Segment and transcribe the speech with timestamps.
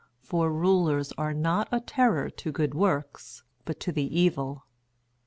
[0.23, 4.65] For rulers are not a terror to good works, but to the evil."